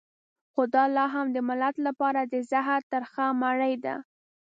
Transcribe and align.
خو 0.51 0.61
دا 0.73 0.83
لا 0.95 1.05
هم 1.15 1.27
د 1.35 1.37
ملت 1.49 1.75
لپاره 1.87 2.21
د 2.23 2.33
زهر 2.51 2.81
ترخه 2.91 3.25
مړۍ 3.41 3.73
ده. 3.85 3.95